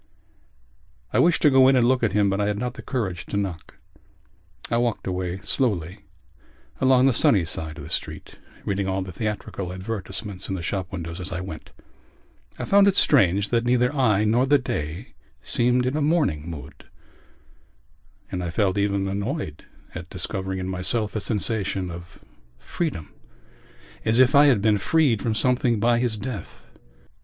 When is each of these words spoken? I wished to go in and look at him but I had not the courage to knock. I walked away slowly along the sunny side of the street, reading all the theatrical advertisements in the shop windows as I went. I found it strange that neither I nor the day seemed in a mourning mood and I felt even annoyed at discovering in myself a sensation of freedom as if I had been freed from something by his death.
I 1.13 1.19
wished 1.19 1.43
to 1.43 1.51
go 1.51 1.67
in 1.67 1.75
and 1.75 1.87
look 1.87 2.01
at 2.01 2.11
him 2.13 2.27
but 2.31 2.41
I 2.41 2.47
had 2.47 2.57
not 2.57 2.73
the 2.73 2.81
courage 2.81 3.23
to 3.27 3.37
knock. 3.37 3.77
I 4.71 4.77
walked 4.77 5.05
away 5.05 5.37
slowly 5.43 5.99
along 6.79 7.05
the 7.05 7.13
sunny 7.13 7.45
side 7.45 7.77
of 7.77 7.83
the 7.83 7.89
street, 7.91 8.39
reading 8.65 8.87
all 8.87 9.03
the 9.03 9.11
theatrical 9.11 9.71
advertisements 9.71 10.49
in 10.49 10.55
the 10.55 10.63
shop 10.63 10.91
windows 10.91 11.19
as 11.19 11.31
I 11.31 11.39
went. 11.41 11.69
I 12.57 12.65
found 12.65 12.87
it 12.87 12.95
strange 12.95 13.49
that 13.49 13.63
neither 13.63 13.93
I 13.95 14.23
nor 14.23 14.47
the 14.47 14.57
day 14.57 15.13
seemed 15.43 15.85
in 15.85 15.95
a 15.95 16.01
mourning 16.01 16.49
mood 16.49 16.85
and 18.31 18.43
I 18.43 18.49
felt 18.49 18.79
even 18.79 19.07
annoyed 19.07 19.65
at 19.93 20.09
discovering 20.09 20.57
in 20.57 20.67
myself 20.67 21.15
a 21.15 21.21
sensation 21.21 21.91
of 21.91 22.25
freedom 22.57 23.13
as 24.03 24.17
if 24.17 24.33
I 24.33 24.47
had 24.47 24.63
been 24.63 24.79
freed 24.79 25.21
from 25.21 25.35
something 25.35 25.79
by 25.79 25.99
his 25.99 26.17
death. 26.17 26.71